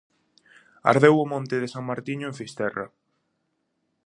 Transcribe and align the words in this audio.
Ardeu 0.91 1.15
o 1.23 1.29
monte 1.33 1.55
de 1.61 1.71
San 1.73 1.83
Martiño 1.89 2.25
en 2.27 2.37
Fisterra. 2.39 2.85